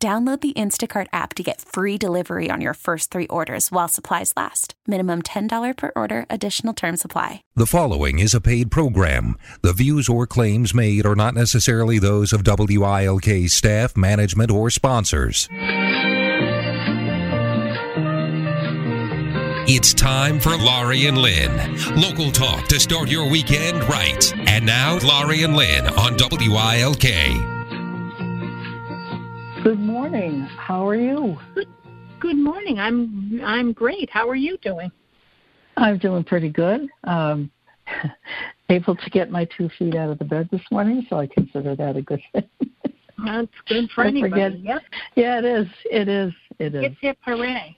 [0.00, 4.32] Download the Instacart app to get free delivery on your first three orders while supplies
[4.36, 4.74] last.
[4.86, 7.42] Minimum $10 per order, additional term supply.
[7.56, 9.34] The following is a paid program.
[9.62, 15.48] The views or claims made are not necessarily those of WILK staff, management, or sponsors.
[19.70, 21.76] It's time for Laurie and Lynn.
[22.00, 24.32] Local talk to start your weekend right.
[24.46, 27.57] And now, Laurie and Lynn on WILK.
[29.68, 30.40] Good morning.
[30.56, 31.36] How are you?
[31.54, 31.68] Good,
[32.20, 32.78] good morning.
[32.78, 34.08] I'm I'm great.
[34.08, 34.90] How are you doing?
[35.76, 36.88] I'm doing pretty good.
[37.04, 37.50] Um,
[38.70, 41.76] able to get my two feet out of the bed this morning, so I consider
[41.76, 42.48] that a good thing.
[43.26, 44.30] That's good for anybody.
[44.30, 44.82] Forget, yep.
[45.16, 45.66] Yeah, it is.
[45.92, 46.32] It is.
[46.58, 46.84] It is.
[46.84, 47.76] Hip hip hooray!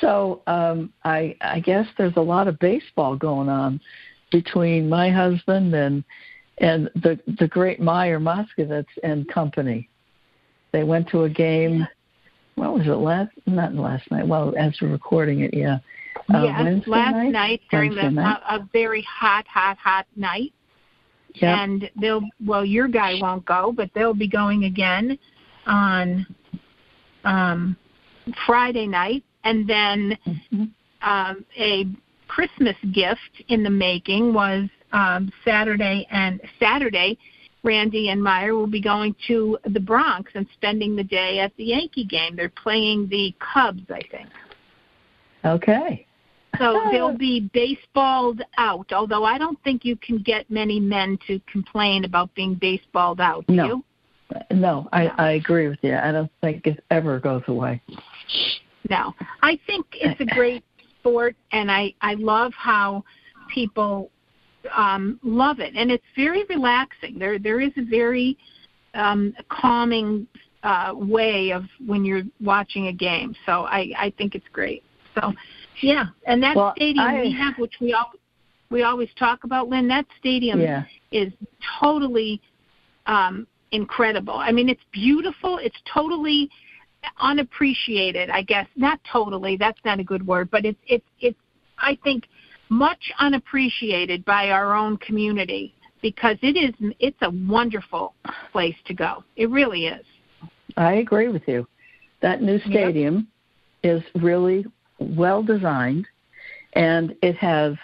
[0.00, 3.82] So um, I I guess there's a lot of baseball going on
[4.32, 6.02] between my husband and
[6.56, 9.90] and the the great Meyer Moskowitz and company.
[10.72, 11.86] They went to a game.
[12.56, 13.32] What was it last?
[13.46, 14.26] Not last night.
[14.26, 15.78] Well, as we're recording it, yeah.
[16.32, 18.40] Uh, yes, Wednesday last night, night during the night?
[18.48, 20.52] A, a very hot, hot, hot night.
[21.34, 21.58] Yep.
[21.58, 25.18] And they'll well, your guy won't go, but they'll be going again
[25.66, 26.26] on
[27.24, 27.76] um,
[28.46, 30.64] Friday night, and then mm-hmm.
[31.02, 31.86] um, a
[32.28, 37.18] Christmas gift in the making was um, Saturday and Saturday
[37.66, 41.64] Randy and Meyer will be going to the Bronx and spending the day at the
[41.64, 42.36] Yankee game.
[42.36, 44.28] They're playing the Cubs, I think.
[45.44, 46.06] Okay.
[46.58, 51.40] So they'll be baseballed out, although I don't think you can get many men to
[51.50, 53.66] complain about being baseballed out, do no.
[53.66, 53.84] you?
[54.52, 55.96] No, I, I agree with you.
[55.96, 57.82] I don't think it ever goes away.
[58.88, 59.12] No.
[59.42, 60.64] I think it's a great
[61.00, 63.04] sport and I, I love how
[63.52, 64.10] people
[64.74, 67.18] um, love it, and it's very relaxing.
[67.18, 68.36] There there is a very
[68.94, 70.26] um, calming
[70.62, 73.34] uh, way of when you're watching a game.
[73.44, 74.82] So I I think it's great.
[75.14, 75.32] So
[75.80, 78.12] yeah, and that well, stadium I, we have, which we all
[78.70, 79.88] we always talk about, Lynn.
[79.88, 80.84] That stadium yeah.
[81.12, 81.32] is
[81.80, 82.40] totally
[83.06, 84.34] um, incredible.
[84.34, 85.58] I mean, it's beautiful.
[85.58, 86.50] It's totally
[87.20, 88.30] unappreciated.
[88.30, 89.56] I guess not totally.
[89.56, 91.38] That's not a good word, but it's it's it's.
[91.78, 92.24] I think
[92.68, 98.14] much unappreciated by our own community because it is it's a wonderful
[98.52, 99.24] place to go.
[99.36, 100.04] It really is.
[100.76, 101.66] I agree with you.
[102.22, 103.28] That new stadium
[103.82, 103.96] yep.
[103.96, 104.64] is really
[104.98, 106.06] well designed
[106.74, 107.74] and it has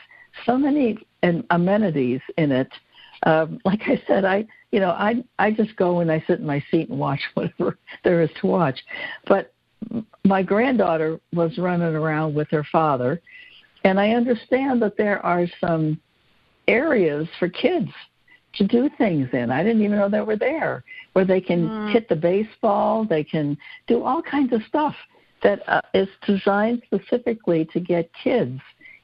[0.46, 0.98] so many
[1.50, 2.68] amenities in it.
[3.24, 6.46] Um, like I said, I you know I I just go and I sit in
[6.46, 8.78] my seat and watch whatever there is to watch.
[9.26, 9.52] But
[10.24, 13.20] my granddaughter was running around with her father
[13.84, 16.00] and I understand that there are some
[16.68, 17.90] areas for kids
[18.54, 19.50] to do things in.
[19.50, 20.84] I didn't even know they were there,
[21.14, 21.92] where they can mm.
[21.92, 23.56] hit the baseball, they can
[23.86, 24.94] do all kinds of stuff
[25.42, 28.60] that uh, is designed specifically to get kids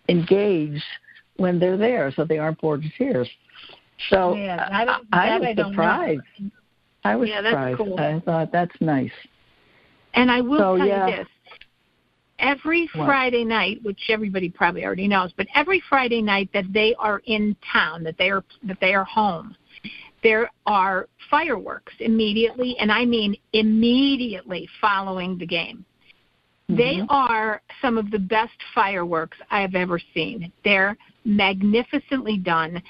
[0.09, 0.84] engaged
[1.37, 3.28] when they're there, so they aren't bored to tears.
[4.11, 6.21] So yeah, I, I, I was surprised.
[7.05, 7.78] I was yeah, surprised.
[7.78, 7.99] Cool.
[7.99, 9.11] I thought that's nice.
[10.15, 11.09] And I will so, tell yeah.
[11.09, 11.27] you this:
[12.38, 12.88] every?
[12.94, 17.56] Friday night, which everybody probably already knows, but every Friday night that they are in
[17.72, 19.56] town, that they are that they are home,
[20.22, 25.84] there are fireworks immediately, and I mean immediately following the game.
[26.71, 26.76] Mm-hmm.
[26.76, 30.53] They are some of the best fireworks I have ever seen.
[30.65, 32.82] They're magnificently done.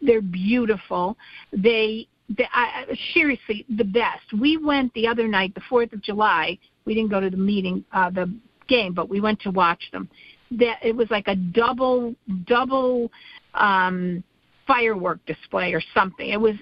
[0.00, 1.16] They're beautiful.
[1.52, 4.32] They, they I, seriously the best.
[4.40, 6.58] We went the other night, the Fourth of July.
[6.84, 8.32] We didn't go to the meeting, uh, the
[8.72, 10.08] game, but we went to watch them.
[10.52, 12.14] That it was like a double
[12.46, 13.10] double
[13.54, 14.24] um,
[14.66, 16.28] firework display or something.
[16.28, 16.56] It was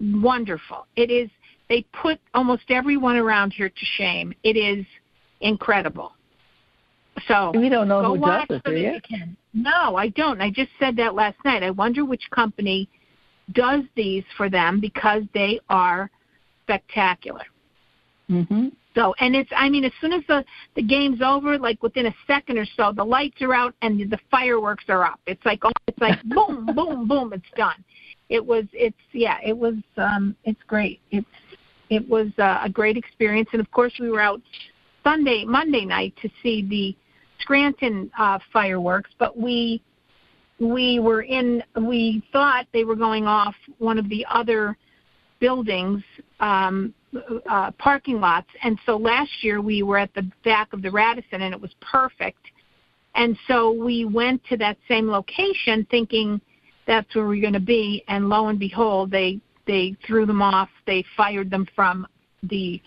[0.00, 0.86] wonderful.
[0.96, 1.28] It is.
[1.68, 4.34] They put almost everyone around here to shame.
[4.42, 4.84] It is
[5.40, 6.12] incredible.
[7.28, 8.92] So we don't know go who watch does it, do you?
[8.92, 9.36] you can.
[9.52, 10.40] No, I don't.
[10.40, 11.62] I just said that last night.
[11.62, 12.88] I wonder which company
[13.52, 16.10] does these for them because they are
[16.64, 17.44] spectacular.
[18.28, 18.72] Mhm.
[18.94, 20.44] So, and it's, I mean, as soon as the,
[20.74, 24.18] the game's over, like within a second or so, the lights are out and the
[24.30, 25.20] fireworks are up.
[25.26, 27.84] It's like, oh, it's like boom, boom, boom, it's done.
[28.28, 31.00] It was, it's, yeah, it was, um, it's great.
[31.10, 31.26] It's,
[31.90, 34.40] it was uh, a great experience, and of course we were out
[35.02, 36.96] Sunday, Monday night to see the
[37.40, 39.82] Scranton uh, fireworks, but we
[40.60, 41.62] we were in.
[41.76, 44.76] We thought they were going off one of the other
[45.40, 46.02] buildings
[46.38, 46.94] um,
[47.48, 48.48] uh, parking lots.
[48.62, 51.74] And so last year we were at the back of the Radisson and it was
[51.80, 52.40] perfect.
[53.14, 56.40] And so we went to that same location thinking
[56.86, 58.04] that's where we're going to be.
[58.08, 60.68] And lo and behold, they they threw them off.
[60.86, 62.06] They fired them from
[62.42, 62.80] the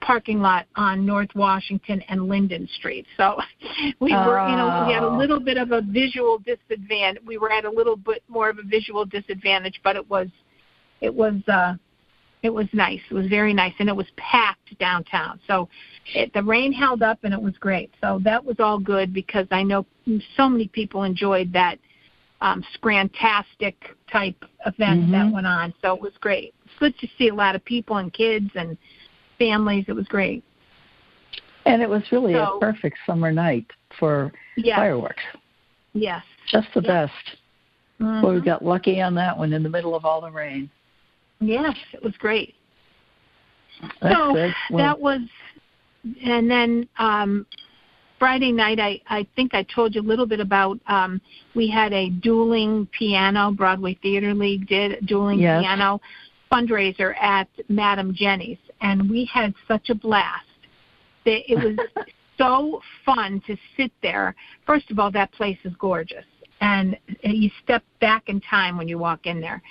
[0.00, 3.06] parking lot on North Washington and Linden Street.
[3.16, 3.38] So
[4.00, 5.16] we were, you know, we had a oh.
[5.16, 7.22] little bit of a visual disadvantage.
[7.26, 10.28] We were at a little bit more of a visual disadvantage, but it was,
[11.00, 11.74] it was, uh,
[12.44, 13.00] it was nice.
[13.10, 15.40] It was very nice, and it was packed downtown.
[15.46, 15.66] So
[16.14, 17.90] it, the rain held up, and it was great.
[18.02, 19.86] So that was all good because I know
[20.36, 21.78] so many people enjoyed that
[22.42, 23.74] um, scrantastic
[24.12, 24.36] type
[24.66, 25.12] event mm-hmm.
[25.12, 25.72] that went on.
[25.80, 26.54] So it was great.
[26.66, 28.76] It's good to see a lot of people and kids and
[29.38, 29.86] families.
[29.88, 30.44] It was great.
[31.64, 33.66] And it was really so, a perfect summer night
[33.98, 34.76] for yes.
[34.76, 35.22] fireworks.
[35.94, 36.22] Yes.
[36.48, 37.08] Just the yes.
[37.08, 37.38] best.
[38.02, 38.22] Mm-hmm.
[38.22, 40.68] Well, we got lucky on that one in the middle of all the rain.
[41.46, 42.54] Yes, it was great.
[44.00, 44.32] That's so.
[44.32, 45.20] Well, that was,
[46.24, 47.46] and then um,
[48.18, 50.78] Friday night, I, I think I told you a little bit about.
[50.86, 51.20] Um,
[51.54, 53.50] we had a dueling piano.
[53.50, 55.62] Broadway Theater League did a dueling yes.
[55.62, 56.00] piano
[56.50, 60.46] fundraiser at Madame Jenny's, and we had such a blast.
[61.24, 62.06] That it was
[62.38, 64.34] so fun to sit there.
[64.66, 66.24] First of all, that place is gorgeous,
[66.60, 69.62] and you step back in time when you walk in there.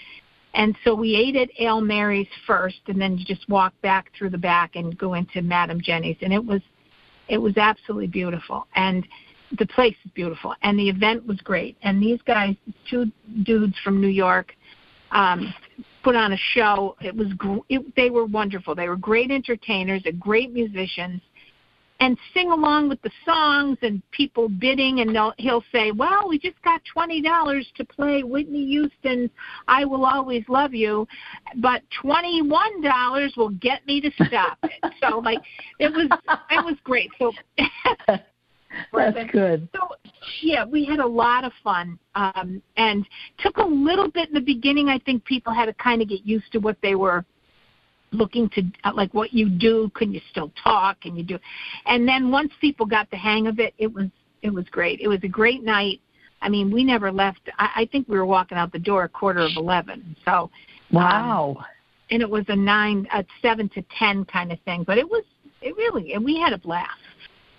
[0.53, 4.37] And so we ate at Ale Mary's first, and then just walk back through the
[4.37, 6.61] back and go into Madame Jenny's, and it was
[7.27, 8.67] it was absolutely beautiful.
[8.75, 9.07] And
[9.57, 11.77] the place is beautiful, and the event was great.
[11.81, 12.55] And these guys,
[12.89, 13.11] two
[13.43, 14.55] dudes from New York,
[15.11, 15.53] um,
[16.03, 16.95] put on a show.
[17.01, 17.27] It was
[17.69, 18.75] it, they were wonderful.
[18.75, 21.21] They were great entertainers, a great musicians,
[22.03, 26.61] and sing along with the songs and people bidding and he'll say well we just
[26.61, 29.29] got twenty dollars to play whitney houston's
[29.69, 31.07] i will always love you
[31.61, 34.71] but twenty one dollars will get me to stop it.
[35.01, 35.39] So like
[35.79, 36.07] it was
[36.49, 37.09] it was great.
[37.19, 37.31] So
[38.93, 39.67] that's good.
[39.73, 39.89] So
[40.41, 43.05] yeah we had a lot of fun um and
[43.39, 46.25] took a little bit in the beginning i think people had to kind of get
[46.25, 47.25] used to what they were
[48.13, 48.63] looking to
[48.93, 51.37] like what you do can you still talk can you do
[51.85, 54.07] and then once people got the hang of it it was
[54.43, 54.99] it was great.
[54.99, 56.01] It was a great night.
[56.41, 59.09] I mean we never left i, I think we were walking out the door a
[59.09, 60.51] quarter of eleven so
[60.91, 61.55] wow.
[61.57, 61.65] um,
[62.11, 65.23] and it was a nine a seven to ten kind of thing but it was
[65.61, 66.91] it really and we had a blast.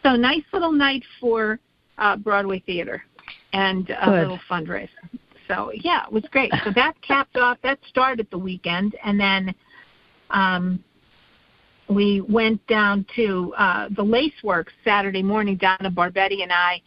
[0.02, 1.58] So nice little night for
[1.96, 3.02] uh broadway theater
[3.54, 4.20] and a Good.
[4.20, 4.88] little fundraiser.
[5.48, 6.52] So yeah it was great.
[6.62, 9.54] So that capped off that started the weekend and then
[10.30, 10.82] um,
[11.88, 15.56] we went down to uh, the Laceworks Saturday morning.
[15.56, 16.82] Donna Barbetti and I,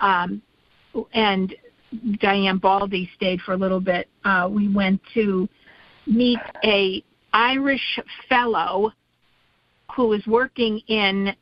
[0.00, 0.42] um,
[1.12, 1.54] and
[2.20, 4.08] Diane Baldy stayed for a little bit.
[4.24, 5.48] Uh, we went to
[6.06, 8.92] meet a Irish fellow
[9.94, 11.34] who is working in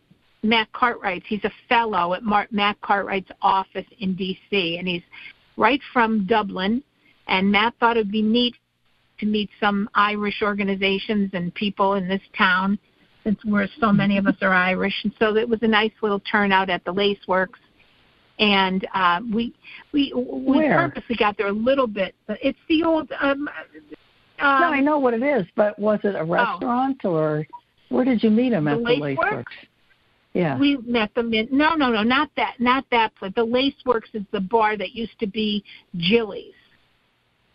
[0.43, 1.27] Matt Cartwright's.
[1.29, 4.79] He's a fellow at Matt Cartwright's office in D.C.
[4.79, 5.03] and he's
[5.57, 6.83] right from Dublin.
[7.29, 8.57] And Matt thought it'd be neat
[9.21, 12.79] to meet some Irish organizations and people in this town
[13.25, 14.95] since we're so many of us are Irish.
[15.05, 17.61] And so it was a nice little turnout at the Lace Works.
[18.39, 19.55] And uh, we
[19.93, 20.89] we we Where?
[20.89, 22.15] purposely got there a little bit.
[22.27, 23.11] But It's the old.
[23.21, 23.49] Um,
[24.41, 26.27] um, no, I know what it is, but was it a oh.
[26.27, 27.15] restaurant oh.
[27.15, 27.47] or
[27.91, 29.33] where did you meet them at Lace the Lace Works?
[29.33, 29.53] Works?
[30.33, 30.59] Yeah.
[30.59, 33.33] We met them in no no no not that not that place.
[33.37, 35.63] The Lace Works is the bar that used to be
[35.97, 36.55] Jilly's.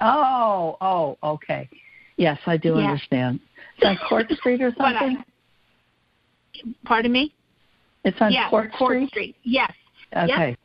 [0.01, 1.69] Oh, oh, okay.
[2.17, 2.87] Yes, I do yeah.
[2.87, 3.39] understand.
[3.77, 5.23] It's on Court Street or something?
[5.23, 7.33] I, pardon me?
[8.03, 9.09] It's on yes, Court, Court Street?
[9.09, 9.35] Street?
[9.43, 9.71] Yes.
[10.15, 10.49] Okay.
[10.49, 10.59] Yep.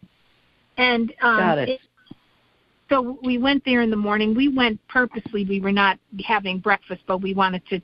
[0.78, 1.68] And um, Got it.
[1.70, 1.80] it.
[2.88, 4.34] So we went there in the morning.
[4.34, 5.46] We went purposely.
[5.46, 7.80] We were not having breakfast, but we wanted to,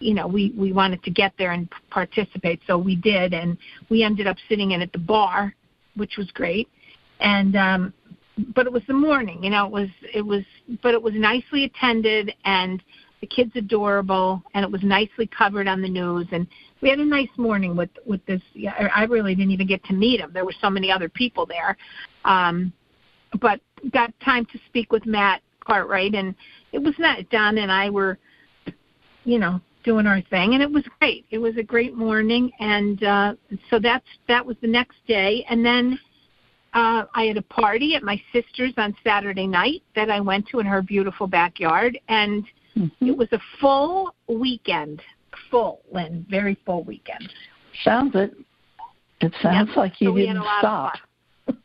[0.00, 2.60] you know, we we wanted to get there and participate.
[2.66, 3.56] So we did, and
[3.88, 5.54] we ended up sitting in at the bar,
[5.96, 6.68] which was great.
[7.20, 7.94] And um,
[8.54, 10.42] but it was the morning, you know, it was it was
[10.82, 12.82] but it was nicely attended and
[13.20, 16.46] the kids adorable and it was nicely covered on the news and
[16.80, 18.40] we had a nice morning with with this
[18.94, 20.30] I really didn't even get to meet him.
[20.32, 21.76] There were so many other people there.
[22.24, 22.72] Um
[23.40, 23.60] but
[23.92, 26.34] got time to speak with Matt Cartwright and
[26.72, 28.18] it was not Don and I were
[29.24, 31.26] you know doing our thing and it was great.
[31.30, 33.34] It was a great morning and uh
[33.68, 35.98] so that's that was the next day and then
[36.72, 40.60] uh, I had a party at my sister's on Saturday night that I went to
[40.60, 42.44] in her beautiful backyard, and
[42.76, 43.06] mm-hmm.
[43.06, 45.02] it was a full weekend,
[45.50, 47.32] full, and Very full weekend.
[47.84, 48.34] Sounds it.
[49.20, 49.76] It sounds Yep.
[49.76, 50.92] like you So didn't a lot of
[51.48, 51.56] stop.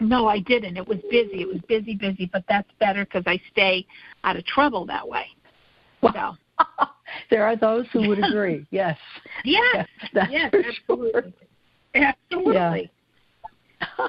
[0.00, 0.76] No, I didn't.
[0.76, 1.40] It was busy.
[1.40, 3.86] It was busy, busy, but that's better because I stay
[4.24, 5.26] out of trouble that way.
[6.02, 6.36] So,
[7.30, 8.66] there are those who would agree.
[8.70, 8.98] Yes.
[9.44, 11.34] yes, That's yes, for absolutely.
[11.94, 12.90] Absolutely.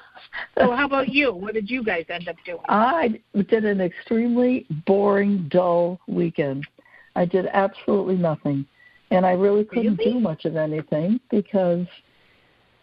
[0.57, 1.33] So, how about you?
[1.33, 2.59] What did you guys end up doing?
[2.67, 6.67] I did an extremely boring, dull weekend.
[7.15, 8.65] I did absolutely nothing.
[9.11, 10.13] And I really couldn't Really?
[10.13, 11.87] do much of anything because,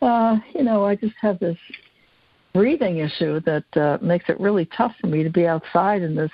[0.02, 1.58] uh, you know, I just have this
[2.52, 6.32] breathing issue that uh, makes it really tough for me to be outside in this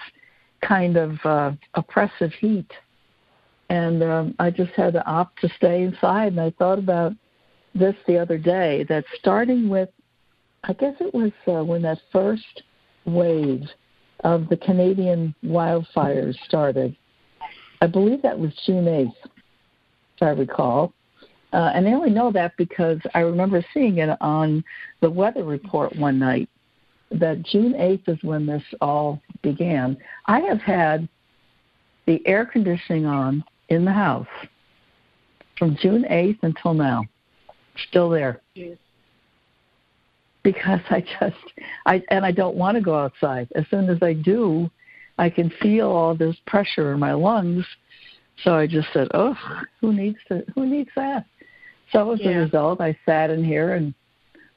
[0.60, 2.70] kind of uh, oppressive heat.
[3.68, 6.28] And um, I just had to opt to stay inside.
[6.28, 7.12] And I thought about
[7.74, 9.88] this the other day that starting with
[10.64, 12.62] I guess it was uh, when that first
[13.04, 13.64] wave
[14.24, 16.96] of the Canadian wildfires started.
[17.80, 20.92] I believe that was June 8th, if I recall.
[21.52, 24.64] Uh, and I only know that because I remember seeing it on
[25.00, 26.48] the weather report one night
[27.10, 29.96] that June 8th is when this all began.
[30.26, 31.08] I have had
[32.06, 34.28] the air conditioning on in the house
[35.58, 37.04] from June 8th until now.
[37.88, 38.78] Still there Jeez.
[40.42, 41.36] Because I just
[41.86, 43.48] I and I don't want to go outside.
[43.54, 44.70] As soon as I do,
[45.18, 47.64] I can feel all this pressure in my lungs.
[48.42, 49.36] So I just said, "Oh,
[49.80, 50.44] who needs to?
[50.54, 51.26] Who needs that?"
[51.92, 53.94] So as a result, I sat in here and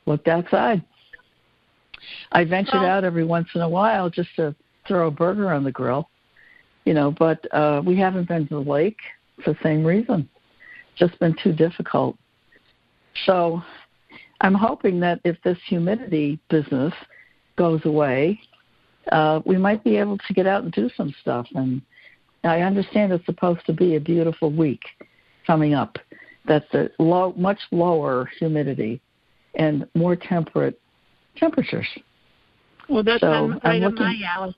[0.05, 0.81] looked outside.
[2.31, 4.55] I ventured Well- out every once in a while just to
[4.87, 6.09] throw a burger on the grill,
[6.85, 7.11] you know.
[7.11, 8.99] But uh, we haven't been to the lake
[9.43, 10.29] for the same reason.
[10.95, 12.17] Just been too difficult.
[13.25, 13.61] So
[14.41, 16.93] I'm hoping that if this humidity business
[17.57, 18.39] goes away,
[19.11, 21.47] uh, we might be able to get out and do some stuff.
[21.55, 21.81] And
[22.43, 24.81] I understand it's supposed to be a beautiful week
[25.47, 25.97] coming up.
[26.47, 29.01] That's a low, much lower humidity
[29.55, 30.79] and more temperate
[31.37, 31.87] temperatures.
[32.89, 34.55] Well, that's So, on, I'm right up my alley.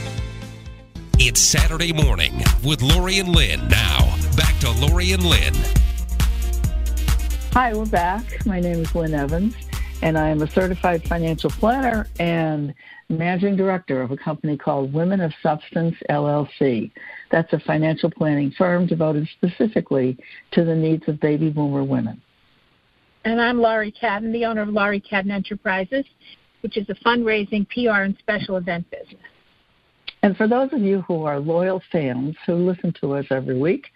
[1.23, 3.67] It's Saturday morning with Laurie and Lynn.
[3.67, 5.53] Now, back to Laurie and Lynn.
[7.53, 8.43] Hi, we're back.
[8.47, 9.53] My name is Lynn Evans,
[10.01, 12.73] and I am a certified financial planner and
[13.07, 16.91] managing director of a company called Women of Substance LLC.
[17.29, 20.17] That's a financial planning firm devoted specifically
[20.53, 22.19] to the needs of baby boomer women.
[23.25, 26.05] And I'm Laurie Cadden, the owner of Laurie Cadden Enterprises,
[26.61, 29.21] which is a fundraising, PR, and special event business.
[30.23, 33.87] And for those of you who are loyal fans who listen to us every week,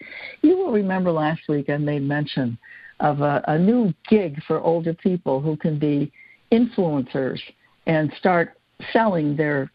[0.41, 2.57] you will remember last week I made mention
[2.99, 6.11] of a, a new gig for older people who can be
[6.51, 7.39] influencers
[7.85, 8.57] and start
[8.91, 9.71] selling their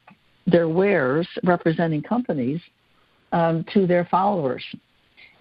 [0.47, 2.61] their wares representing companies
[3.33, 4.65] um, to their followers.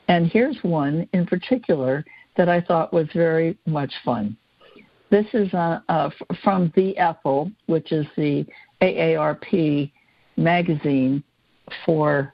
[0.07, 2.05] And here's one in particular
[2.37, 4.37] that I thought was very much fun.
[5.09, 6.09] This is uh, uh,
[6.43, 8.45] from The Ethel, which is the
[8.81, 9.91] AARP
[10.39, 11.23] magazine
[11.85, 12.33] for,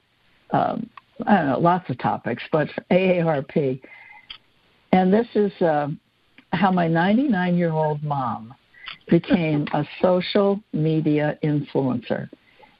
[0.52, 0.88] um,
[1.26, 3.80] I don't know, lots of topics, but AARP.
[4.92, 5.88] And this is uh,
[6.52, 8.54] how my 99 year old mom
[9.08, 12.28] became a social media influencer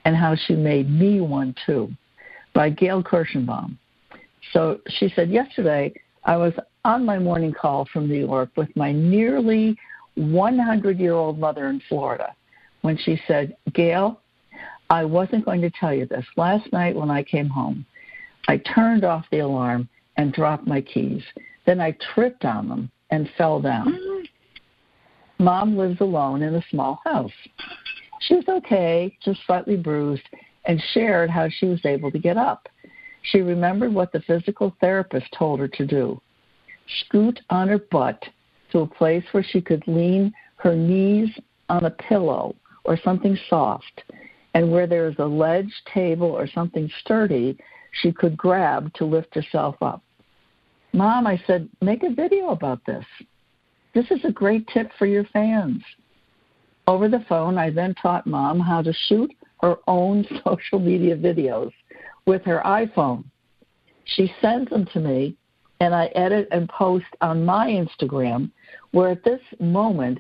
[0.05, 1.91] and how she made me one too
[2.55, 3.77] by Gail Kirschenbaum.
[4.53, 5.93] So she said, Yesterday,
[6.25, 6.53] I was
[6.85, 9.77] on my morning call from New York with my nearly
[10.15, 12.35] 100 year old mother in Florida
[12.83, 14.21] when she said, Gail,
[14.91, 16.25] I wasn't going to tell you this.
[16.37, 17.85] Last night when I came home,
[18.49, 21.23] I turned off the alarm and dropped my keys.
[21.67, 23.93] Then I tripped on them and fell down.
[23.93, 25.45] Mm-hmm.
[25.45, 27.33] Mom lives alone in a small house.
[28.21, 30.23] She was okay, just slightly bruised,
[30.65, 32.69] and shared how she was able to get up.
[33.23, 36.21] She remembered what the physical therapist told her to do
[37.01, 38.23] scoot on her butt
[38.71, 41.29] to a place where she could lean her knees
[41.69, 44.05] on a pillow or something soft,
[44.57, 47.59] and where there is a ledge, table, or something sturdy,
[48.01, 50.03] she could grab to lift herself up.
[50.95, 53.05] Mom, I said, make a video about this.
[53.95, 55.83] This is a great tip for your fans.
[56.87, 61.73] Over the phone, I then taught Mom how to shoot her own social media videos
[62.25, 63.25] with her iPhone.
[64.05, 65.37] She sends them to me,
[65.81, 68.51] and I edit and post on my Instagram,
[68.93, 70.19] where at this moment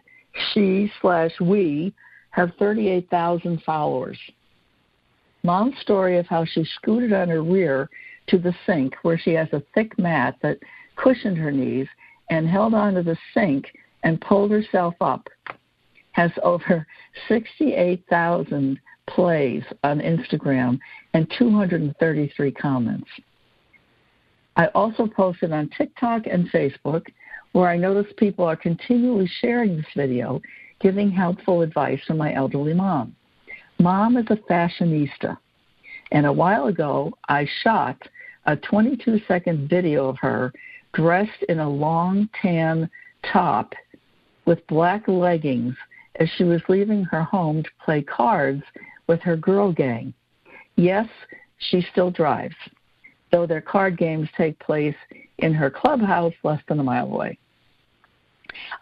[0.52, 1.94] she slash we
[2.36, 4.18] have 38,000 followers.
[5.42, 7.88] Mom's story of how she scooted on her rear
[8.26, 10.58] to the sink, where she has a thick mat that
[10.96, 11.88] cushioned her knees,
[12.28, 15.26] and held onto the sink and pulled herself up,
[16.12, 16.86] has over
[17.26, 20.78] 68,000 plays on Instagram
[21.14, 23.08] and 233 comments.
[24.56, 27.06] I also posted on TikTok and Facebook
[27.52, 30.42] where I notice people are continually sharing this video,
[30.80, 33.14] giving helpful advice to my elderly mom.
[33.78, 35.36] Mom is a fashionista,
[36.12, 38.00] and a while ago I shot
[38.46, 40.52] a 22 second video of her
[40.94, 42.88] dressed in a long tan
[43.32, 43.74] top
[44.46, 45.74] with black leggings
[46.18, 48.62] as she was leaving her home to play cards
[49.06, 50.14] with her girl gang.
[50.76, 51.06] Yes,
[51.58, 52.54] she still drives,
[53.30, 54.96] though their card games take place
[55.38, 57.38] in her clubhouse less than a mile away.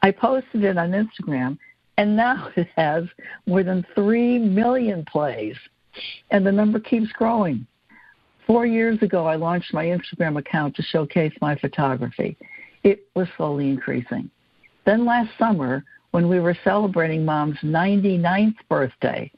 [0.03, 1.59] I posted it on Instagram,
[1.97, 3.05] and now it has
[3.47, 5.57] more than 3 million plays,
[6.31, 7.67] and the number keeps growing.
[8.47, 12.37] Four years ago, I launched my Instagram account to showcase my photography.
[12.83, 14.31] It was slowly increasing.
[14.85, 19.31] Then last summer, when we were celebrating mom's 99th birthday,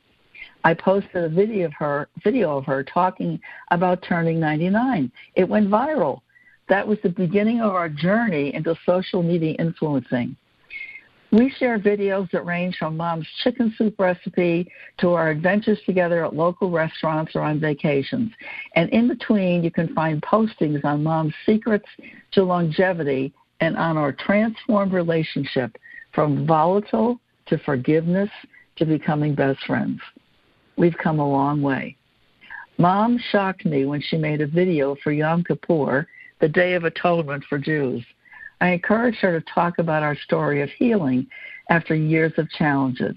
[0.64, 3.38] I posted a video of her video of her talking
[3.70, 5.12] about turning 99.
[5.36, 6.22] It went viral.
[6.68, 10.36] That was the beginning of our journey into social media influencing.
[11.32, 16.34] We share videos that range from mom's chicken soup recipe to our adventures together at
[16.34, 18.30] local restaurants or on vacations.
[18.74, 21.88] And in between, you can find postings on mom's secrets
[22.32, 25.76] to longevity and on our transformed relationship
[26.12, 28.30] from volatile to forgiveness
[28.76, 30.00] to becoming best friends.
[30.76, 31.96] We've come a long way.
[32.78, 36.06] Mom shocked me when she made a video for Yom Kippur,
[36.40, 38.04] the Day of Atonement for Jews.
[38.60, 41.26] I encouraged her to talk about our story of healing
[41.68, 43.14] after years of challenges.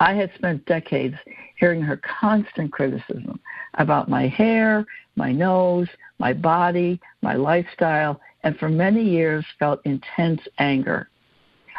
[0.00, 1.16] I had spent decades
[1.56, 3.40] hearing her constant criticism
[3.74, 4.84] about my hair,
[5.16, 5.88] my nose,
[6.18, 11.08] my body, my lifestyle, and for many years felt intense anger.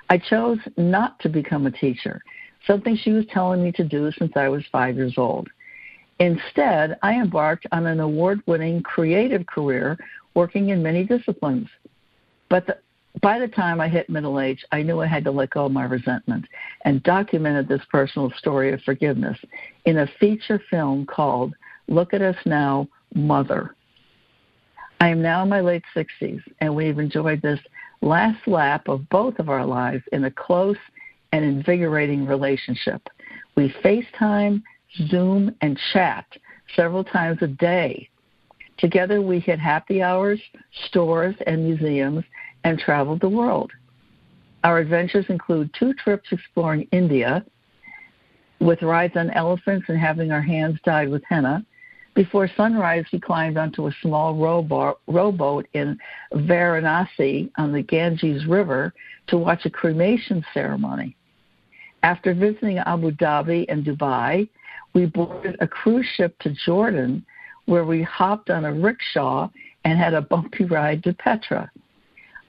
[0.09, 2.21] I chose not to become a teacher
[2.67, 5.47] something she was telling me to do since I was five years old.
[6.19, 9.97] Instead, I embarked on an award winning creative career
[10.33, 11.67] working in many disciplines.
[12.49, 12.77] But the,
[13.21, 15.71] by the time I hit middle age, I knew I had to let go of
[15.71, 16.45] my resentment
[16.83, 19.37] and documented this personal story of forgiveness
[19.85, 21.53] in a feature film called
[21.87, 23.75] Look at Us Now, Mother.
[24.99, 27.59] I am now in my late 60s, and we've enjoyed this
[28.01, 30.77] last lap of both of our lives in a close
[31.31, 33.07] and invigorating relationship.
[33.55, 34.61] We FaceTime,
[35.07, 36.25] Zoom, and chat
[36.75, 38.09] several times a day.
[38.77, 40.39] Together, we hit happy hours,
[40.87, 42.23] stores, and museums
[42.63, 43.71] and traveled the world.
[44.63, 47.45] Our adventures include two trips exploring India,
[48.59, 51.65] with rides on elephants and having our hands dyed with henna.
[52.15, 55.97] Before sunrise, we climbed onto a small rowboat, rowboat in
[56.33, 58.93] Varanasi on the Ganges River
[59.27, 61.15] to watch a cremation ceremony.
[62.03, 64.47] After visiting Abu Dhabi and Dubai,
[64.93, 67.25] we boarded a cruise ship to Jordan
[67.65, 69.49] where we hopped on a rickshaw
[69.83, 71.69] and had a bumpy ride to Petra.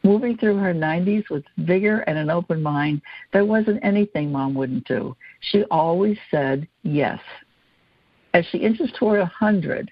[0.03, 3.03] Moving through her 90s with vigor and an open mind,
[3.33, 5.17] there wasn't anything mom wouldn't do.
[5.41, 7.19] She always said yes.
[8.33, 9.91] As she inches toward a 100,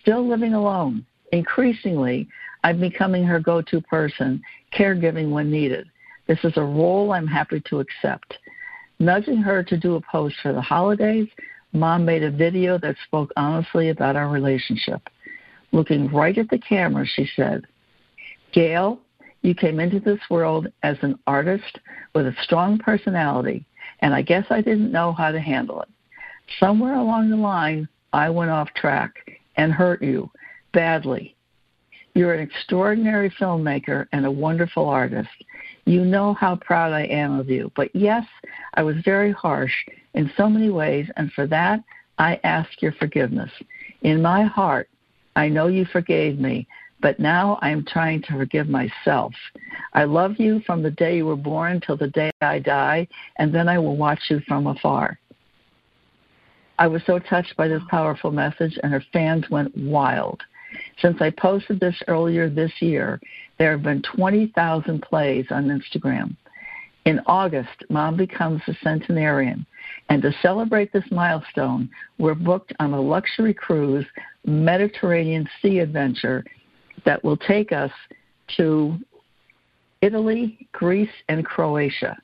[0.00, 2.28] still living alone, increasingly,
[2.62, 5.88] I'm becoming her go to person, caregiving when needed.
[6.28, 8.38] This is a role I'm happy to accept.
[9.00, 11.28] Nudging her to do a post for the holidays,
[11.72, 15.08] mom made a video that spoke honestly about our relationship.
[15.72, 17.66] Looking right at the camera, she said,
[18.52, 19.00] Gail,
[19.40, 21.78] you came into this world as an artist
[22.14, 23.64] with a strong personality,
[24.00, 25.88] and I guess I didn't know how to handle it.
[26.60, 29.14] Somewhere along the line, I went off track
[29.56, 30.30] and hurt you
[30.72, 31.34] badly.
[32.14, 35.30] You're an extraordinary filmmaker and a wonderful artist.
[35.84, 37.72] You know how proud I am of you.
[37.74, 38.24] But yes,
[38.74, 39.74] I was very harsh
[40.14, 41.80] in so many ways, and for that,
[42.18, 43.50] I ask your forgiveness.
[44.02, 44.88] In my heart,
[45.34, 46.68] I know you forgave me,
[47.00, 49.34] but now I am trying to forgive myself.
[49.92, 53.52] I love you from the day you were born till the day I die, and
[53.52, 55.18] then I will watch you from afar.
[56.78, 60.42] I was so touched by this powerful message, and her fans went wild.
[61.00, 63.20] Since I posted this earlier this year,
[63.58, 66.36] there have been 20,000 plays on Instagram.
[67.04, 69.66] In August, Mom becomes a centenarian,
[70.08, 74.06] and to celebrate this milestone, we're booked on a luxury cruise
[74.44, 76.44] Mediterranean sea adventure
[77.04, 77.90] that will take us
[78.56, 78.96] to
[80.00, 82.16] Italy, Greece, and Croatia.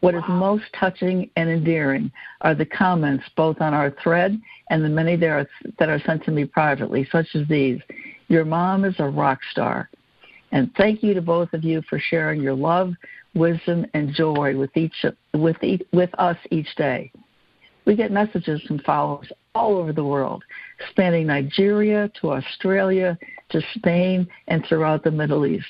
[0.00, 4.88] What is most touching and endearing are the comments both on our thread and the
[4.88, 7.80] many that are, that are sent to me privately, such as these.
[8.28, 9.90] Your mom is a rock star.
[10.52, 12.94] And thank you to both of you for sharing your love,
[13.34, 15.56] wisdom, and joy with each with
[15.92, 17.12] with us each day.
[17.84, 20.44] We get messages from followers all over the world,
[20.90, 23.18] spanning Nigeria to Australia
[23.50, 25.66] to Spain and throughout the Middle East.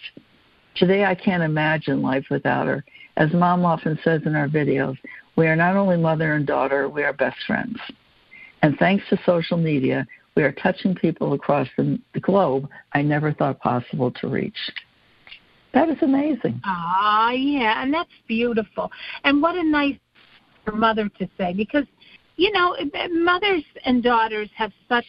[0.74, 2.84] Today, I can't imagine life without her.
[3.16, 4.96] As mom often says in our videos,
[5.36, 7.78] we are not only mother and daughter, we are best friends.
[8.62, 10.06] And thanks to social media,
[10.38, 14.56] we are touching people across the, the globe I never thought possible to reach.
[15.74, 16.60] That is amazing.
[16.64, 18.88] Ah, yeah, and that's beautiful.
[19.24, 19.98] And what a nice
[20.72, 21.86] mother to say because
[22.36, 22.76] you know
[23.10, 25.06] mothers and daughters have such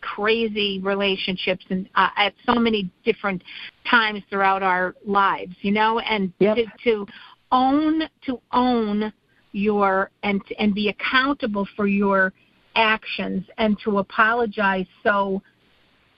[0.00, 3.42] crazy relationships and uh, at so many different
[3.90, 6.56] times throughout our lives you know and yep.
[6.56, 7.06] to, to
[7.52, 9.10] own to own
[9.52, 12.34] your and and be accountable for your
[12.74, 15.42] actions and to apologize so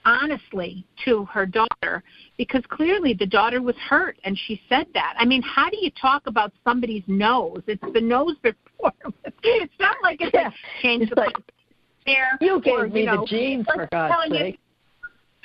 [0.05, 2.03] honestly to her daughter
[2.37, 5.15] because clearly the daughter was hurt and she said that.
[5.17, 7.63] I mean, how do you talk about somebody's nose?
[7.67, 8.93] It's the nose before.
[9.43, 10.45] it's not like it's yeah.
[10.45, 11.35] like change it's the like,
[12.05, 12.37] hair.
[12.39, 14.59] You gave or, me you know, the jeans for God's sake.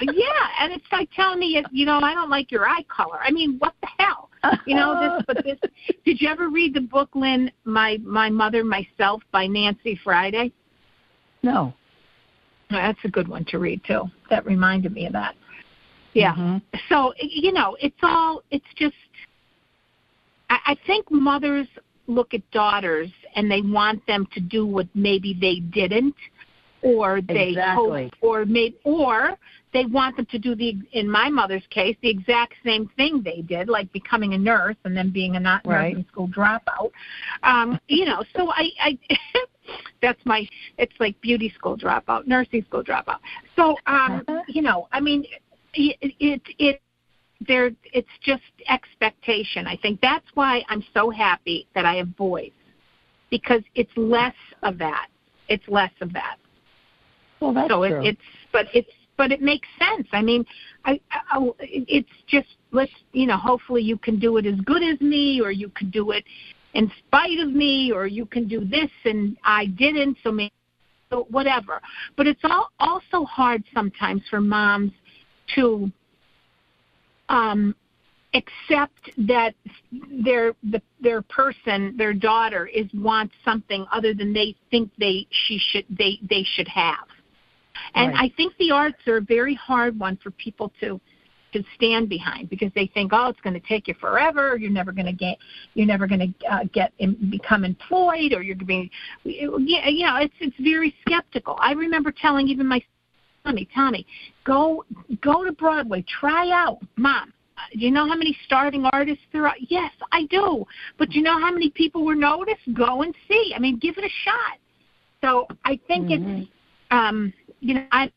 [0.00, 3.18] You, yeah, and it's like telling me, you know, I don't like your eye color.
[3.20, 4.30] I mean, what the hell?
[4.66, 5.58] You know this, but this.
[6.06, 7.50] Did you ever read the book, Lynn?
[7.64, 10.52] My My Mother Myself by Nancy Friday.
[11.42, 11.74] No.
[12.70, 14.04] That's a good one to read too.
[14.28, 15.34] That reminded me of that.
[16.12, 16.34] Yeah.
[16.34, 16.58] Mm-hmm.
[16.88, 18.42] So you know, it's all.
[18.50, 18.94] It's just.
[20.48, 21.66] I, I think mothers
[22.06, 26.16] look at daughters and they want them to do what maybe they didn't,
[26.82, 28.04] or they exactly.
[28.04, 29.36] hope, or maybe, or
[29.72, 30.76] they want them to do the.
[30.92, 34.96] In my mother's case, the exact same thing they did, like becoming a nurse and
[34.96, 35.90] then being a not right.
[35.90, 36.90] nursing school dropout.
[37.42, 38.70] Um, you know, so I.
[38.80, 38.98] I
[40.02, 40.46] that's my
[40.78, 43.18] it's like beauty school dropout nursing school dropout.
[43.56, 44.42] So um Uh-huh.
[44.48, 45.24] you know i mean
[45.74, 46.80] it it, it
[47.46, 49.66] there it's just expectation.
[49.66, 52.52] I think that's why i'm so happy that i have boys
[53.30, 55.06] because it's less of that.
[55.48, 56.36] It's less of that.
[57.40, 58.02] Well, that's so true.
[58.02, 58.20] it, it's
[58.52, 60.08] but it's but it makes sense.
[60.12, 60.44] I mean
[60.84, 65.00] I, I it's just let's you know hopefully you can do it as good as
[65.00, 66.24] me or you can do it
[66.74, 70.52] in spite of me or you can do this and I didn't so maybe
[71.10, 71.80] so whatever
[72.16, 74.92] but it's all also hard sometimes for moms
[75.56, 75.90] to
[77.28, 77.74] um
[78.34, 79.54] accept that
[80.24, 85.58] their the, their person their daughter is wants something other than they think they she
[85.58, 87.06] should they they should have
[87.94, 88.30] and Right.
[88.30, 91.00] I think the arts are a very hard one for people to
[91.52, 94.56] to stand behind because they think, oh, it's going to take you forever.
[94.56, 95.36] You're never going to get,
[95.74, 98.90] you're never going to uh, get in, become employed, or you're going
[99.24, 101.56] to be, you know, it's it's very skeptical.
[101.60, 102.82] I remember telling even my
[103.44, 104.06] Tommy, Tommy,
[104.44, 104.84] go
[105.22, 107.32] go to Broadway, try out, Mom.
[107.72, 109.54] Do you know how many starving artists there are?
[109.68, 110.64] Yes, I do.
[110.98, 112.62] But do you know how many people were noticed?
[112.72, 113.52] Go and see.
[113.54, 114.58] I mean, give it a shot.
[115.20, 116.42] So I think mm-hmm.
[116.42, 116.50] it's,
[116.90, 118.10] um, you know, I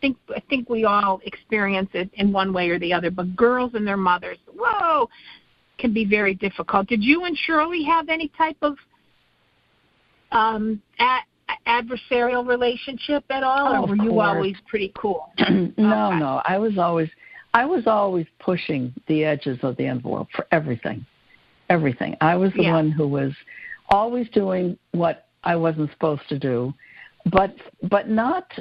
[0.00, 3.10] think I think we all experience it in one way or the other.
[3.10, 5.08] But girls and their mothers, whoa,
[5.78, 6.88] can be very difficult.
[6.88, 8.76] Did you and Shirley have any type of
[10.32, 11.22] um, at,
[11.66, 14.26] adversarial relationship at all, oh, or were you course.
[14.26, 15.32] always pretty cool?
[15.38, 15.78] no, okay.
[15.78, 17.08] no, I was always
[17.54, 21.04] I was always pushing the edges of the envelope for everything.
[21.70, 22.16] Everything.
[22.20, 22.72] I was the yeah.
[22.72, 23.32] one who was
[23.90, 26.74] always doing what I wasn't supposed to do,
[27.30, 28.52] but but not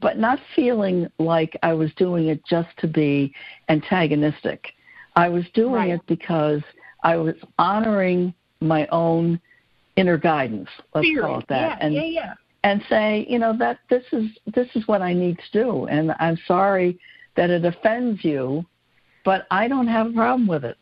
[0.00, 3.32] but not feeling like I was doing it just to be
[3.68, 4.72] antagonistic.
[5.16, 5.90] I was doing right.
[5.90, 6.62] it because
[7.02, 9.40] I was honoring my own
[9.96, 10.68] inner guidance.
[10.94, 11.22] Let's Theory.
[11.22, 11.78] call it that.
[11.78, 12.34] Yeah, and yeah, yeah.
[12.64, 16.12] and say, you know, that this is this is what I need to do, and
[16.18, 16.98] I'm sorry
[17.36, 18.64] that it offends you,
[19.24, 20.76] but I don't have a problem with it.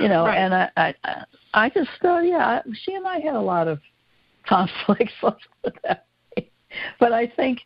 [0.00, 0.38] You know, right.
[0.38, 3.80] and I, I, I just, uh, yeah, she and I had a lot of
[4.46, 5.12] conflicts.
[5.22, 6.50] Let's put that way.
[6.98, 7.60] But I think,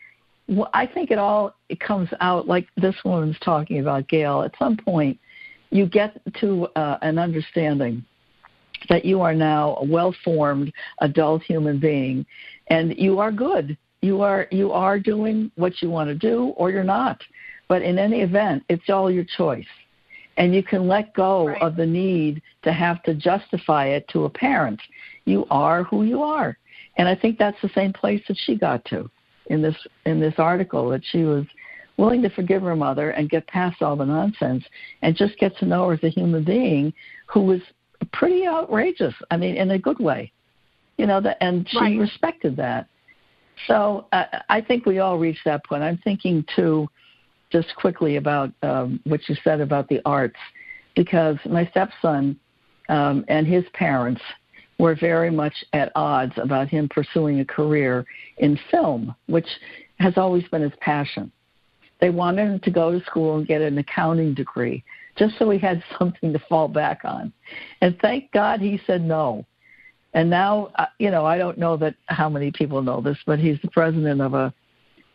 [0.72, 4.42] I think it all it comes out like this woman's talking about, Gail.
[4.42, 5.18] At some point,
[5.70, 8.04] you get to uh, an understanding
[8.88, 12.24] that you are now a well-formed adult human being,
[12.68, 13.76] and you are good.
[14.00, 17.20] You are you are doing what you want to do, or you're not.
[17.68, 19.66] But in any event, it's all your choice.
[20.38, 21.60] And you can let go right.
[21.60, 24.80] of the need to have to justify it to a parent.
[25.26, 26.56] You are who you are.
[26.96, 29.10] And I think that's the same place that she got to
[29.48, 31.44] in this in this article that she was
[31.96, 34.64] willing to forgive her mother and get past all the nonsense
[35.02, 36.92] and just get to know her as a human being
[37.26, 37.60] who was
[38.12, 39.14] pretty outrageous.
[39.30, 40.32] I mean, in a good way,
[40.96, 41.20] you know.
[41.20, 41.98] That and she right.
[41.98, 42.88] respected that.
[43.66, 45.82] So uh, I think we all reached that point.
[45.82, 46.88] I'm thinking too
[47.50, 50.38] just quickly about um, what you said about the arts,
[50.94, 52.38] because my stepson
[52.88, 54.20] um, and his parents
[54.78, 58.04] were very much at odds about him pursuing a career
[58.38, 59.48] in film, which
[59.98, 61.32] has always been his passion.
[62.00, 64.84] They wanted him to go to school and get an accounting degree
[65.18, 67.32] just so he had something to fall back on.
[67.80, 69.44] And thank God he said no.
[70.14, 73.38] And now, uh, you know, I don't know that how many people know this, but
[73.38, 74.54] he's the president of a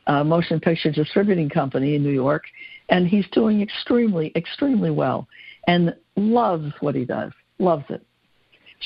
[0.05, 2.43] uh, motion picture distributing company in New York,
[2.89, 5.27] and he's doing extremely, extremely well,
[5.67, 8.05] and loves what he does, loves it.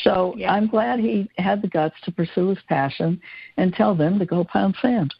[0.03, 0.51] So yeah.
[0.51, 3.19] I'm glad he had the guts to pursue his passion
[3.57, 5.13] and tell them to go pound sand.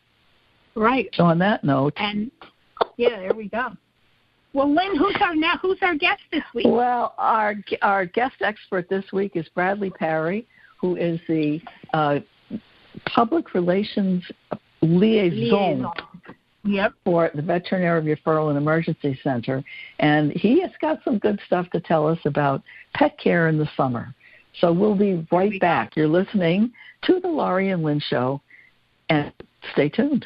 [0.75, 1.09] Right.
[1.13, 2.31] So on that note, and
[2.97, 3.69] yeah, there we go.
[4.53, 5.59] Well, Lynn, who's our now?
[5.61, 6.65] Who's our guest this week?
[6.67, 10.47] Well, our our guest expert this week is Bradley Parry,
[10.79, 11.61] who is the
[11.93, 12.19] uh,
[13.05, 14.23] public relations
[14.81, 15.91] liaison, liaison.
[16.63, 16.93] Yep.
[17.05, 19.63] for the Veterinary Referral and Emergency Center.
[19.99, 22.61] And he has got some good stuff to tell us about
[22.93, 24.13] pet care in the summer.
[24.59, 25.95] So we'll be right back.
[25.95, 26.71] You're listening
[27.03, 28.41] to the Laurie and Lynn Show,
[29.09, 29.31] and
[29.73, 30.25] stay tuned.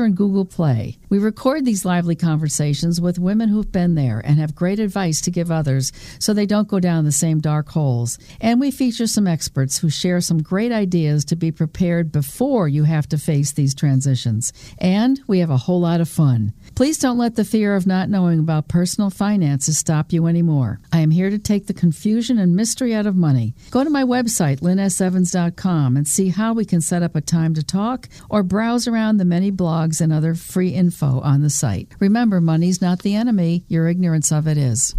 [0.00, 0.98] and Google Play.
[1.08, 5.30] We record these lively conversations with women who've been there and have great advice to
[5.30, 8.18] give others so they don't go down the same dark holes.
[8.40, 12.84] And we feature some experts who share some great ideas to be prepared before you
[12.84, 14.52] have to face these transitions.
[14.78, 16.54] And we have a whole lot of fun.
[16.82, 20.80] Please don't let the fear of not knowing about personal finances stop you anymore.
[20.92, 23.54] I am here to take the confusion and mystery out of money.
[23.70, 27.62] Go to my website, lynnsevans.com, and see how we can set up a time to
[27.62, 31.86] talk or browse around the many blogs and other free info on the site.
[32.00, 34.96] Remember, money's not the enemy, your ignorance of it is.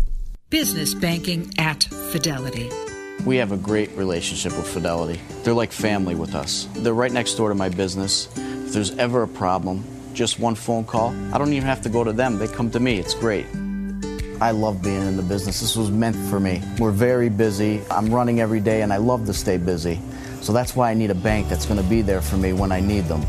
[0.49, 2.69] Business banking at Fidelity.
[3.25, 5.19] We have a great relationship with Fidelity.
[5.43, 6.65] They're like family with us.
[6.75, 8.29] They're right next door to my business.
[8.37, 9.83] If there's ever a problem,
[10.13, 12.37] just one phone call, I don't even have to go to them.
[12.37, 12.99] They come to me.
[12.99, 13.45] It's great.
[14.41, 15.61] I love being in the business.
[15.61, 16.61] This was meant for me.
[16.79, 17.81] We're very busy.
[17.89, 19.99] I'm running every day and I love to stay busy.
[20.41, 22.71] So that's why I need a bank that's going to be there for me when
[22.71, 23.21] I need them.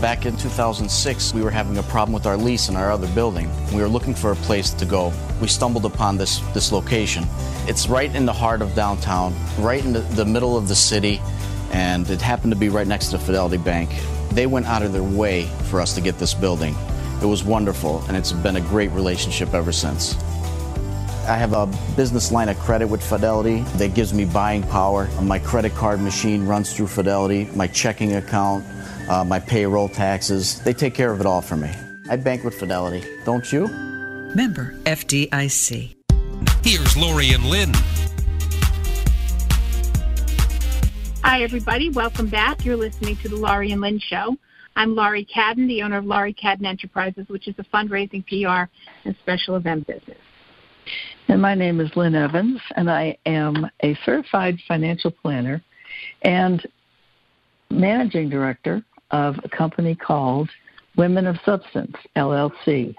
[0.00, 3.50] Back in 2006, we were having a problem with our lease in our other building.
[3.74, 5.12] We were looking for a place to go.
[5.42, 7.24] We stumbled upon this, this location.
[7.66, 11.20] It's right in the heart of downtown, right in the, the middle of the city,
[11.72, 13.90] and it happened to be right next to Fidelity Bank.
[14.32, 16.74] They went out of their way for us to get this building.
[17.22, 20.16] It was wonderful, and it's been a great relationship ever since.
[21.26, 21.66] I have a
[21.96, 25.08] business line of credit with Fidelity that gives me buying power.
[25.20, 28.64] My credit card machine runs through Fidelity, my checking account,
[29.08, 30.60] uh, my payroll taxes.
[30.62, 31.70] They take care of it all for me.
[32.08, 33.68] I bank with Fidelity, don't you?
[34.34, 35.94] Member FDIC.
[36.62, 37.72] Here's Laurie and Lynn.
[41.30, 41.90] Hi, everybody.
[41.90, 42.64] Welcome back.
[42.64, 44.36] You're listening to the Laurie and Lynn Show.
[44.74, 48.68] I'm Laurie Cadden, the owner of Laurie Cadden Enterprises, which is a fundraising, PR,
[49.04, 50.18] and special event business.
[51.28, 55.62] And my name is Lynn Evans, and I am a certified financial planner
[56.22, 56.66] and
[57.70, 60.50] managing director of a company called
[60.96, 62.92] Women of Substance, LLC.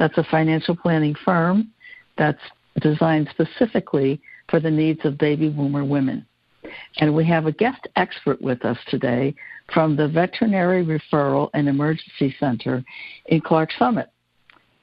[0.00, 1.70] That's a financial planning firm
[2.16, 2.42] that's
[2.80, 6.26] designed specifically for the needs of baby boomer women.
[6.98, 9.34] And we have a guest expert with us today
[9.72, 12.84] from the Veterinary Referral and Emergency Center
[13.26, 14.10] in Clarks Summit.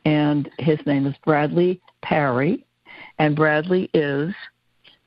[0.05, 2.65] And his name is Bradley Parry.
[3.19, 4.33] And Bradley is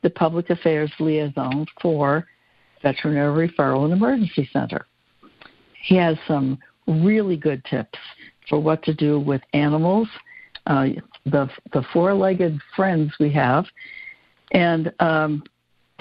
[0.02, 2.26] the Public Affairs Liaison for
[2.82, 4.86] Veterinary Referral and Emergency Center.
[5.82, 7.98] He has some really good tips
[8.48, 10.08] for what to do with animals,
[10.66, 10.88] uh,
[11.26, 13.66] the the four-legged friends we have,
[14.52, 15.42] and um,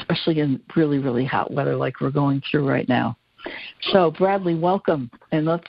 [0.10, 3.18] especially in really really hot weather like we're going through right now.
[3.92, 5.68] So Bradley, welcome, and let's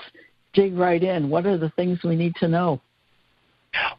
[0.53, 1.29] dig right in.
[1.29, 2.81] What are the things we need to know?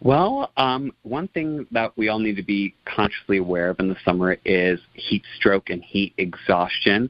[0.02, 3.96] Well, um, one thing that we all need to be consciously aware of in the
[4.04, 7.10] summer is heat stroke and heat exhaustion.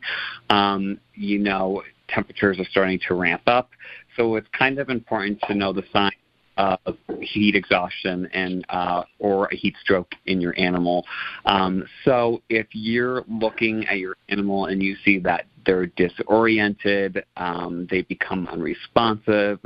[0.50, 3.70] Um, you know, temperatures are starting to ramp up,
[4.18, 6.14] so it's kind of important to know the signs
[6.60, 11.06] of heat exhaustion and uh, or a heat stroke in your animal.
[11.46, 17.88] Um, so if you're looking at your animal and you see that they're disoriented, um,
[17.90, 19.60] they become unresponsive,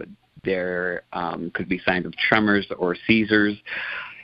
[0.44, 3.56] there um, could be signs of tremors or seizures,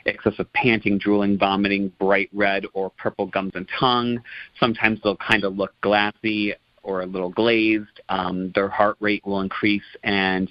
[0.06, 4.20] excessive panting, drooling, vomiting, bright red or purple gums and tongue.
[4.58, 8.00] Sometimes they'll kind of look glassy or a little glazed.
[8.08, 10.50] Um, their heart rate will increase, and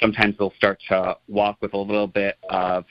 [0.00, 2.84] sometimes they'll start to walk with a little bit of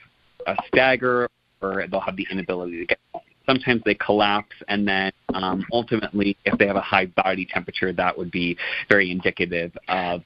[0.47, 1.29] a stagger,
[1.61, 2.99] or they'll have the inability to get.
[3.45, 8.15] Sometimes they collapse, and then um, ultimately, if they have a high body temperature, that
[8.15, 8.55] would be
[8.89, 10.21] very indicative of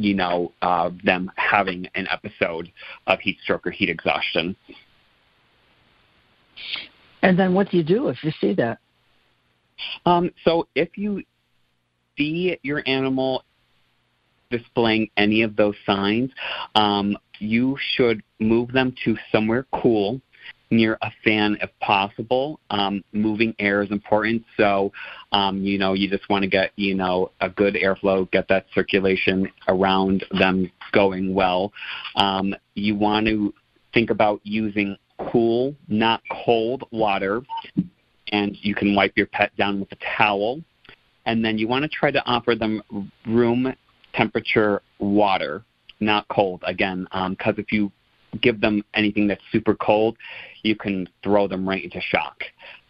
[0.00, 2.72] you know, uh, them having an episode
[3.06, 4.56] of heat stroke or heat exhaustion.
[7.22, 8.78] And then what do you do if you see that?
[10.06, 11.22] Um, so if you
[12.20, 13.44] see your animal
[14.50, 16.30] displaying any of those signs,
[16.74, 20.20] um, you should move them to somewhere cool
[20.70, 22.60] near a fan if possible.
[22.70, 24.92] Um, moving air is important, so
[25.32, 28.66] um, you know you just want to get you know a good airflow, get that
[28.74, 31.72] circulation around them going well.
[32.16, 33.54] Um, you want to
[33.94, 34.96] think about using
[35.32, 37.42] cool, not cold water,
[38.32, 40.60] and you can wipe your pet down with a towel.
[41.26, 42.82] And then you want to try to offer them
[43.26, 43.74] room
[44.14, 45.62] temperature water,
[46.00, 47.92] not cold again, because um, if you
[48.40, 50.16] give them anything that's super cold,
[50.62, 52.42] you can throw them right into shock.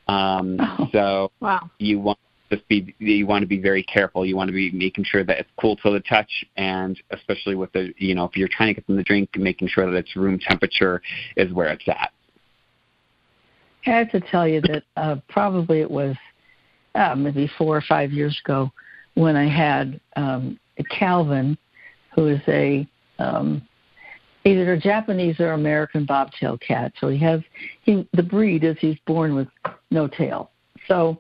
[0.09, 1.71] Um, oh, so wow.
[1.79, 2.19] you want
[2.51, 4.27] to be you want to be very careful.
[4.27, 7.73] You want to be making sure that it's cool to the touch, and especially with
[7.73, 10.17] the you know if you're trying to get them to drink, making sure that it's
[10.17, 11.01] room temperature
[11.37, 12.11] is where it's at.
[13.87, 16.17] I have to tell you that uh, probably it was
[16.95, 18.71] uh, maybe four or five years ago
[19.15, 20.59] when I had um,
[20.91, 21.57] Calvin,
[22.15, 22.87] who is a
[23.19, 23.63] um,
[24.45, 26.93] either a Japanese or American bobtail cat.
[27.01, 27.41] So he has
[27.83, 29.49] he the breed is he's born with
[29.91, 30.51] no tail.
[30.89, 31.19] So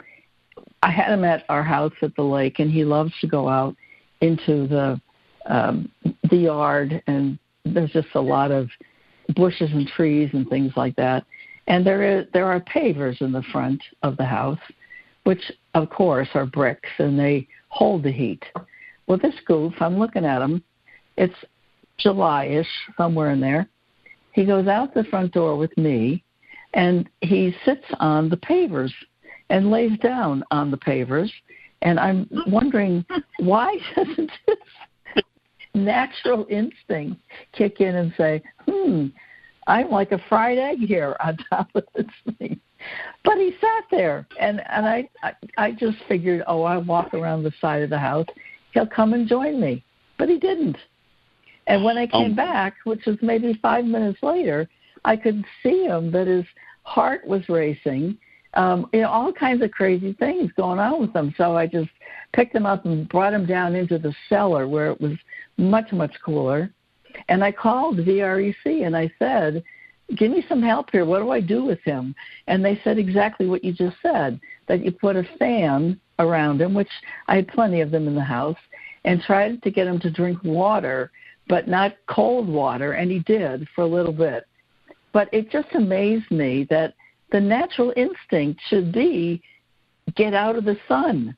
[0.82, 3.76] I had him at our house at the lake, and he loves to go out
[4.20, 5.00] into the
[5.46, 5.90] um,
[6.30, 8.68] the yard, and there's just a lot of
[9.34, 11.24] bushes and trees and things like that.
[11.66, 14.58] And there is there are pavers in the front of the house,
[15.30, 18.42] which of course are bricks, and they hold the heat.
[19.06, 20.60] Well, this goof, I'm looking at him.
[21.16, 21.36] It's
[21.98, 23.68] July-ish, somewhere in there.
[24.32, 26.24] He goes out the front door with me,
[26.74, 28.90] and he sits on the pavers
[29.50, 31.30] and lays down on the pavers.
[31.82, 33.04] And I'm wondering
[33.38, 35.24] why doesn't this
[35.74, 37.20] natural instinct
[37.52, 39.06] kick in and say, "Hmm,
[39.68, 42.60] I'm like a fried egg here on top of this thing."
[43.24, 47.42] But he sat there, and and I I, I just figured, oh, I walk around
[47.42, 48.26] the side of the house,
[48.72, 49.84] he'll come and join me
[50.20, 50.76] but he didn't.
[51.66, 54.68] And when I came um, back, which was maybe five minutes later,
[55.04, 56.44] I could see him that his
[56.82, 58.18] heart was racing.
[58.54, 61.34] Um, you know, all kinds of crazy things going on with him.
[61.38, 61.88] So I just
[62.34, 65.16] picked him up and brought him down into the cellar where it was
[65.56, 66.70] much, much cooler.
[67.28, 69.64] And I called VREC and I said,
[70.16, 71.04] Give me some help here.
[71.04, 72.14] What do I do with him?
[72.46, 76.74] And they said exactly what you just said that you put a fan around him,
[76.74, 76.90] which
[77.28, 78.58] I had plenty of them in the house,
[79.04, 81.10] and tried to get him to drink water,
[81.48, 82.92] but not cold water.
[82.92, 84.44] And he did for a little bit.
[85.12, 86.94] But it just amazed me that
[87.32, 89.42] the natural instinct should be
[90.16, 91.36] get out of the sun.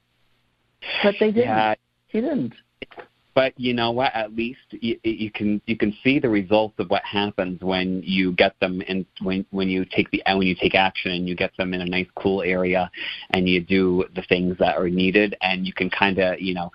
[1.03, 1.45] But they didn't.
[1.45, 1.75] Yeah.
[2.09, 2.55] He didn't.
[3.35, 4.15] But you know what?
[4.15, 8.33] At least you, you can you can see the results of what happens when you
[8.33, 11.51] get them and when when you take the when you take action and you get
[11.57, 12.91] them in a nice cool area
[13.31, 16.71] and you do the things that are needed and you can kind of you know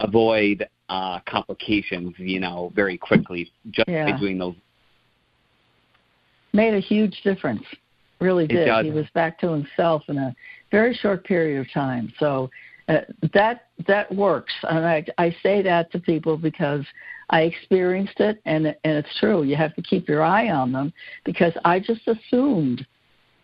[0.00, 4.10] avoid uh, complications you know very quickly just yeah.
[4.10, 4.54] by doing those.
[6.54, 7.62] Made a huge difference.
[8.20, 8.84] Really did.
[8.84, 10.34] He was back to himself in a
[10.70, 12.12] very short period of time.
[12.18, 12.50] So
[12.88, 13.00] uh,
[13.34, 16.84] that that works, and I I say that to people because
[17.30, 19.42] I experienced it, and and it's true.
[19.42, 20.92] You have to keep your eye on them
[21.24, 22.86] because I just assumed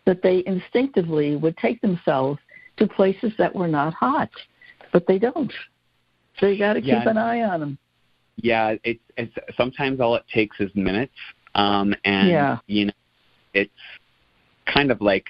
[0.06, 2.38] that they instinctively would take themselves
[2.78, 4.30] to places that were not hot,
[4.92, 5.52] but they don't.
[6.38, 7.08] So you got to keep yeah.
[7.08, 7.78] an eye on them.
[8.36, 11.12] Yeah, it's it's sometimes all it takes is minutes,
[11.54, 12.58] um, and yeah.
[12.66, 12.92] you know,
[13.52, 13.70] it's
[14.66, 15.26] kind of like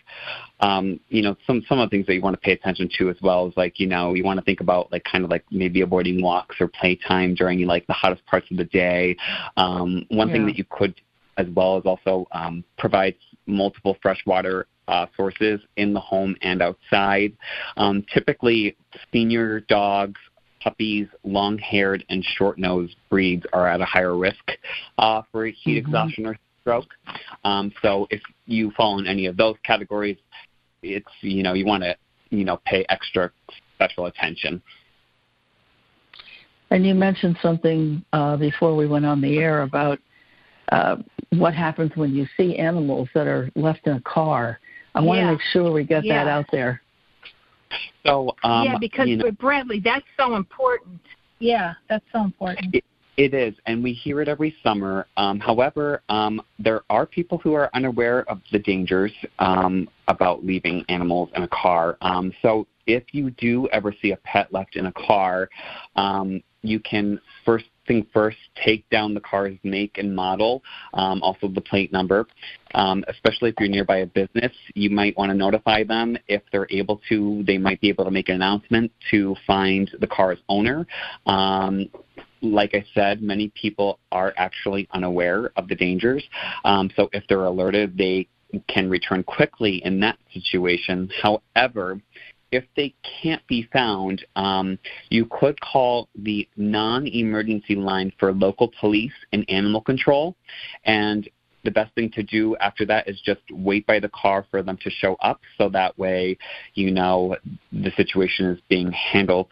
[0.61, 3.11] um, you know some some of the things that you want to pay attention to
[3.11, 5.45] as well is like you know you want to think about like kind of like
[5.51, 9.17] maybe avoiding walks or playtime during like the hottest parts of the day.
[9.57, 10.35] Um, one yeah.
[10.35, 10.95] thing that you could
[11.37, 13.17] as well is also um, provide
[13.47, 17.33] multiple freshwater uh, sources in the home and outside.
[17.77, 18.77] Um, typically,
[19.13, 20.21] senior dogs
[20.65, 24.51] puppies, long haired, and short nosed breeds are at a higher risk
[24.99, 25.77] uh, for heat mm-hmm.
[25.87, 26.89] exhaustion or stroke.
[27.45, 30.17] Um, so if you fall in any of those categories,
[30.83, 31.95] it's you know you want to
[32.31, 33.31] you know pay extra
[33.75, 34.63] special attention.
[36.71, 39.99] And you mentioned something uh, before we went on the air about
[40.73, 40.97] uh,
[41.31, 44.59] what happens when you see animals that are left in a car.
[44.95, 45.27] I want yeah.
[45.27, 46.25] to make sure we get yeah.
[46.25, 46.81] that out there.
[48.07, 51.01] So um, yeah, because you know, Bradley, that's so important.
[51.39, 52.75] Yeah, that's so important.
[52.75, 52.85] It,
[53.17, 55.07] it is, and we hear it every summer.
[55.17, 60.85] Um, however, um, there are people who are unaware of the dangers um, about leaving
[60.89, 61.97] animals in a car.
[62.01, 65.49] Um, so, if you do ever see a pet left in a car,
[65.97, 70.63] um, you can first thing first take down the car's make and model,
[70.95, 72.27] um, also the plate number.
[72.75, 76.19] Um, especially if you're nearby a business, you might want to notify them.
[76.27, 80.07] If they're able to, they might be able to make an announcement to find the
[80.07, 80.87] car's owner.
[81.27, 81.89] Um,
[82.45, 86.23] like I said, many people are actually unaware of the dangers.
[86.65, 88.29] Um, so if they're alerted, they
[88.69, 91.11] can return quickly in that situation.
[91.23, 92.01] However,
[92.53, 94.79] if they can't be found, um,
[95.09, 100.37] you could call the non emergency line for local police and animal control.
[100.85, 101.29] And
[101.65, 104.79] the best thing to do after that is just wait by the car for them
[104.83, 106.37] to show up so that way
[106.75, 107.35] you know
[107.73, 109.49] the situation is being handled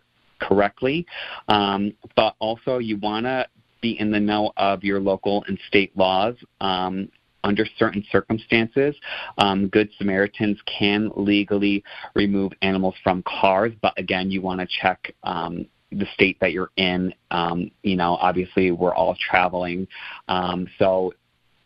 [0.48, 1.06] correctly.
[1.48, 3.46] Um, but also, you want to
[3.80, 6.36] be in the know of your local and state laws.
[6.60, 7.08] Um,
[7.44, 8.94] under certain circumstances,
[9.38, 11.82] um, Good Samaritans can legally
[12.14, 16.70] remove animals from cars, but again, you want to check um, the state that you're
[16.76, 17.12] in.
[17.32, 19.88] Um, you know, obviously, we're all traveling,
[20.28, 21.14] um, so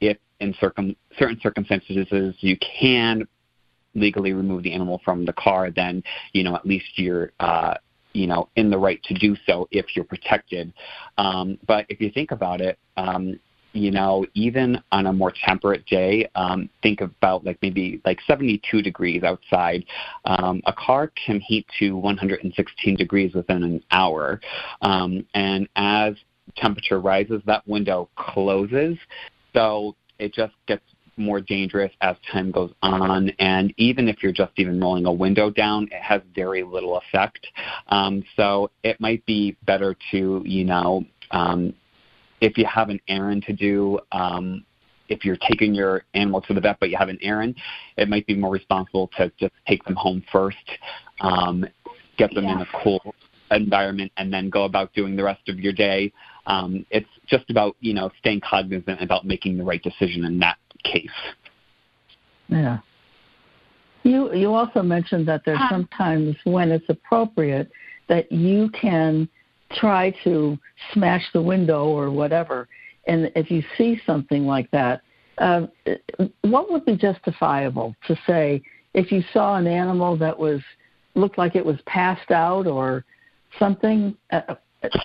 [0.00, 3.26] if in circum- certain circumstances you can
[3.94, 6.02] legally remove the animal from the car, then
[6.32, 7.74] you know at least you're uh,
[8.16, 10.72] you know in the right to do so if you're protected.
[11.18, 13.38] Um, but if you think about it, um,
[13.72, 18.80] you know, even on a more temperate day, um, think about like maybe like 72
[18.80, 19.84] degrees outside.
[20.24, 24.40] Um, a car can heat to 116 degrees within an hour,
[24.80, 26.14] um, and as
[26.56, 28.96] temperature rises, that window closes.
[29.52, 30.82] So it just gets
[31.16, 33.30] more dangerous as time goes on.
[33.38, 37.46] And even if you're just even rolling a window down, it has very little effect.
[37.88, 41.74] Um, so it might be better to, you know, um,
[42.40, 44.64] if you have an errand to do, um,
[45.08, 47.56] if you're taking your animal to the vet but you have an errand,
[47.96, 50.56] it might be more responsible to just take them home first,
[51.20, 51.64] um,
[52.18, 52.54] get them yeah.
[52.54, 53.14] in a cool
[53.50, 56.12] environment, and then go about doing the rest of your day.
[56.46, 60.58] Um, it's just about you know staying cognizant about making the right decision in that
[60.84, 61.08] case.
[62.48, 62.78] Yeah.
[64.02, 67.70] You you also mentioned that there's sometimes when it's appropriate
[68.08, 69.28] that you can
[69.72, 70.56] try to
[70.92, 72.68] smash the window or whatever.
[73.08, 75.02] And if you see something like that,
[75.38, 75.66] uh,
[76.42, 78.62] what would be justifiable to say
[78.94, 80.60] if you saw an animal that was
[81.14, 83.04] looked like it was passed out or
[83.58, 84.16] something?
[84.30, 84.54] Uh,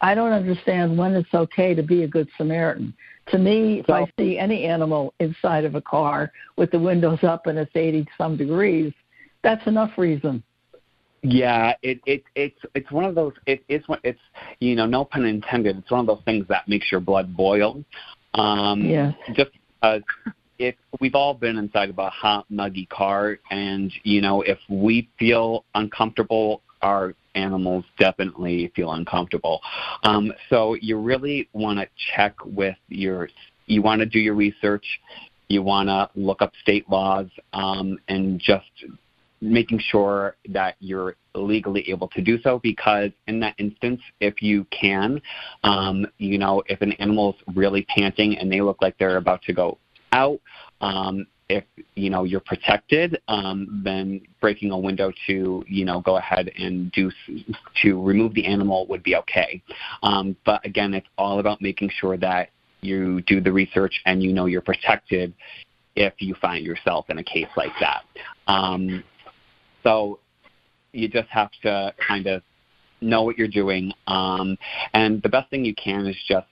[0.02, 2.94] I don't understand when it's okay to be a good Samaritan.
[3.28, 7.48] To me, if I see any animal inside of a car with the windows up
[7.48, 8.94] and it's 80 some degrees,
[9.44, 10.44] that's enough reason.
[11.24, 14.20] Yeah, it it it's it's one of those it, it's it's
[14.60, 15.78] you know no pun intended.
[15.78, 17.84] It's one of those things that makes your blood boil.
[18.34, 19.12] Um, yeah.
[19.36, 19.52] Just
[19.84, 20.00] uh,
[20.58, 25.10] if we've all been inside of a hot muggy car, and you know if we
[25.20, 29.62] feel uncomfortable, our animals definitely feel uncomfortable.
[30.04, 33.30] Um, so you really want to check with your
[33.68, 34.86] you want to do your research.
[35.48, 38.66] You want to look up state laws um, and just
[39.42, 44.66] making sure that you're legally able to do so because in that instance if you
[44.66, 45.20] can
[45.64, 49.54] um, you know if an animal's really panting and they look like they're about to
[49.54, 49.78] go
[50.12, 50.40] out
[50.82, 51.26] um,
[51.58, 51.64] if
[51.96, 56.92] you know you're protected um, then breaking a window to you know go ahead and
[56.92, 57.12] do
[57.82, 59.62] to remove the animal would be okay
[60.04, 62.50] um, but again it's all about making sure that
[62.82, 65.34] you do the research and you know you're protected
[65.96, 68.04] if you find yourself in a case like that.
[68.48, 69.04] Um,
[69.84, 70.20] so
[70.94, 72.44] you just have to kind of
[73.02, 73.94] know what you're doing.
[74.08, 74.58] Um,
[74.94, 76.48] and the best thing you can is just,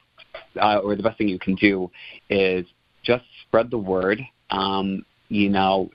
[0.61, 1.89] uh, or the best thing you can do
[2.29, 2.65] is
[3.03, 4.21] just spread the word.
[4.51, 5.89] Um, you know,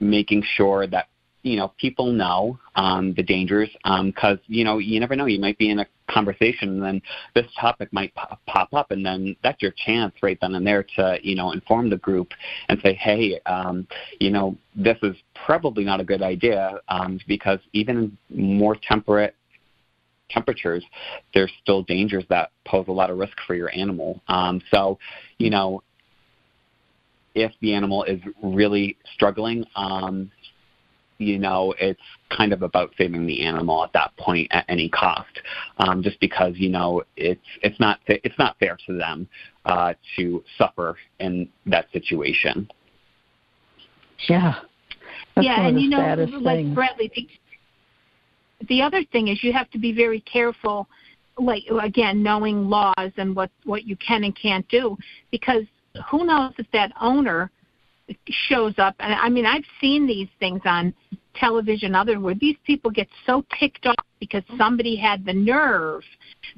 [0.00, 1.08] making sure that
[1.42, 5.38] you know people know um, the dangers because um, you know you never know you
[5.38, 7.02] might be in a conversation and then
[7.34, 11.18] this topic might pop, up and then that's your chance right then and there to
[11.22, 12.32] you know inform the group
[12.68, 13.86] and say hey um,
[14.18, 15.14] you know this is
[15.46, 19.34] probably not a good idea um, because even more temperate
[20.28, 20.84] temperatures,
[21.34, 24.20] there's still dangers that pose a lot of risk for your animal.
[24.26, 24.98] Um, so,
[25.38, 25.84] you know,
[27.36, 30.30] if the animal is really struggling, um,
[31.18, 32.00] you know, it's
[32.36, 35.40] kind of about saving the animal at that point at any cost,
[35.78, 39.28] um, just because you know it's it's not it's not fair to them
[39.66, 42.68] uh, to suffer in that situation.
[44.28, 44.54] Yeah.
[45.34, 46.74] That's yeah, and you know, like things.
[46.74, 47.28] Bradley, the,
[48.68, 50.88] the other thing is you have to be very careful,
[51.38, 54.96] like again, knowing laws and what what you can and can't do,
[55.30, 55.64] because
[56.10, 57.50] who knows if that owner
[58.28, 60.94] shows up and I mean I've seen these things on
[61.34, 66.02] television other where these people get so ticked off because somebody had the nerve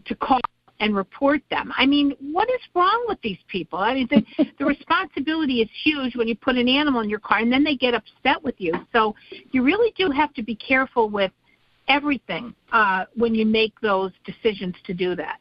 [0.04, 0.40] to call
[0.80, 1.72] and report them.
[1.76, 3.78] I mean, what is wrong with these people?
[3.78, 7.38] I mean, the, the responsibility is huge when you put an animal in your car
[7.38, 8.72] and then they get upset with you.
[8.92, 9.14] So
[9.50, 11.32] you really do have to be careful with
[11.88, 15.38] everything uh, when you make those decisions to do that.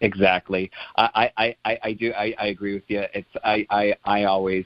[0.00, 0.70] Exactly.
[0.96, 2.12] I, I, I, I do.
[2.12, 3.04] I, I agree with you.
[3.14, 4.64] It's I, I, I always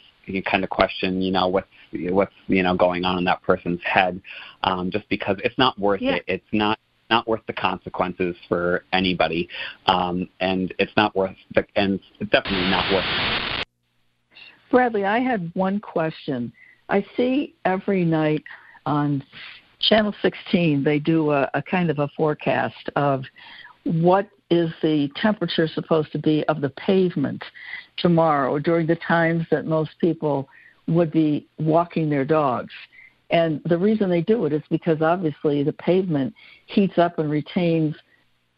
[0.49, 4.21] kind of question, you know, what's what's you know going on in that person's head,
[4.63, 6.17] um, just because it's not worth yeah.
[6.17, 6.25] it.
[6.27, 6.79] It's not
[7.11, 9.49] not worth the consequences for anybody,
[9.87, 13.05] um, and it's not worth the, and it's definitely not worth.
[13.05, 13.67] It.
[14.71, 16.53] Bradley, I had one question.
[16.89, 18.45] I see every night
[18.87, 19.23] on
[19.81, 23.25] Channel 16 they do a, a kind of a forecast of
[23.85, 27.43] what is the temperature supposed to be of the pavement
[27.97, 30.49] tomorrow during the times that most people
[30.89, 32.73] would be walking their dogs.
[33.31, 36.35] And the reason they do it is because obviously the pavement
[36.67, 37.95] heats up and retains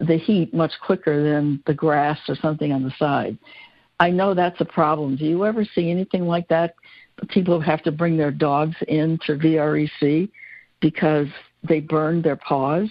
[0.00, 3.36] the heat much quicker than the grass or something on the side.
[4.00, 5.16] I know that's a problem.
[5.16, 6.74] Do you ever see anything like that?
[7.28, 10.30] People have to bring their dogs in to VREC
[10.80, 11.28] because
[11.68, 12.88] they burn their paws?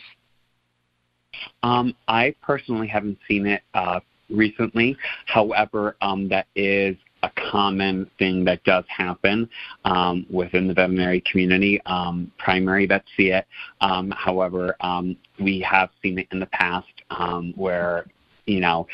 [1.63, 4.97] Um, I personally haven't seen it uh, recently.
[5.25, 9.47] However, um, that is a common thing that does happen
[9.85, 11.79] um, within the veterinary community.
[11.85, 13.45] Um, primary vets see it.
[13.79, 18.05] Um, however, um, we have seen it in the past um, where,
[18.45, 18.87] you know,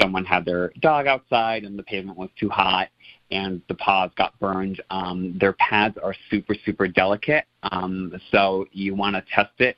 [0.00, 2.88] someone had their dog outside and the pavement was too hot
[3.30, 4.82] and the paws got burned.
[4.90, 7.44] Um, their pads are super, super delicate.
[7.62, 9.76] Um, so you want to test it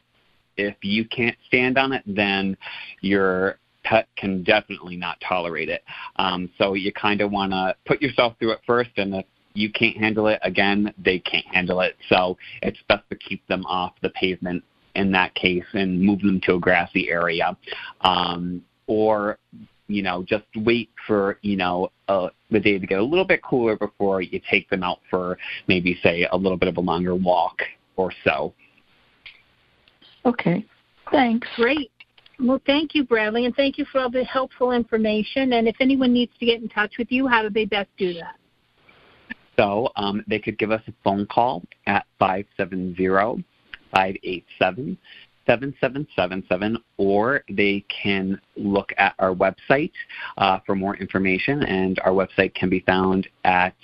[0.57, 2.57] if you can't stand on it, then
[3.01, 5.83] your pet can definitely not tolerate it.
[6.17, 9.71] Um, so you kind of want to put yourself through it first, and if you
[9.71, 11.97] can't handle it, again, they can't handle it.
[12.09, 16.41] So it's best to keep them off the pavement in that case and move them
[16.45, 17.57] to a grassy area.
[18.01, 19.39] Um, or
[19.87, 23.43] you know, just wait for, you know, uh, the day to get a little bit
[23.43, 25.39] cooler before you take them out for
[25.69, 27.61] maybe, say, a little bit of a longer walk
[27.97, 28.55] or so.
[30.25, 30.65] Okay.
[31.11, 31.49] Thanks.
[31.57, 31.91] Great.
[32.41, 35.53] Well, thank you, Bradley, and thank you for all the helpful information.
[35.53, 38.13] And if anyone needs to get in touch with you, how do they best do
[38.15, 38.37] that?
[39.57, 43.45] So um, they could give us a phone call at 570
[43.93, 44.99] 587
[45.47, 49.93] 7777, or they can look at our website
[50.39, 53.77] uh, for more information, and our website can be found at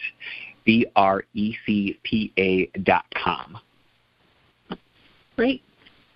[0.66, 1.58] vrecpa.com.
[5.36, 5.62] Great.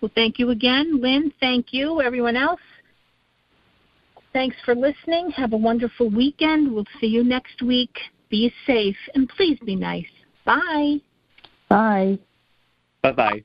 [0.04, 1.00] Well, thank you again.
[1.00, 2.02] Lynn, thank you.
[2.02, 2.60] Everyone else,
[4.34, 5.30] thanks for listening.
[5.30, 6.70] Have a wonderful weekend.
[6.70, 7.96] We'll see you next week.
[8.28, 10.04] Be safe and please be nice.
[10.44, 10.96] Bye.
[11.70, 12.18] Bye.
[13.02, 13.44] Bye bye.